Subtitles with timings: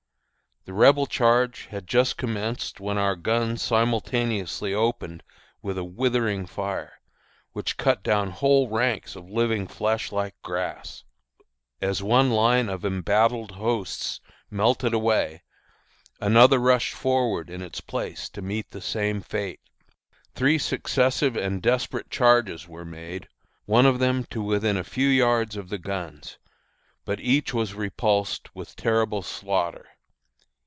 [0.65, 5.23] The Rebel charge had just commenced when our guns simultaneously opened
[5.63, 7.01] with a withering fire,
[7.53, 11.03] which cut down whole ranks of living flesh like grass.
[11.81, 15.41] As one line of embattled hosts melted away,
[16.19, 19.61] another rushed forward in its place to meet the same fate.
[20.35, 23.27] Three successive and desperate charges were made,
[23.65, 26.37] one of them to within a few yards of the guns,
[27.03, 29.87] but each was repulsed with terrible slaughter.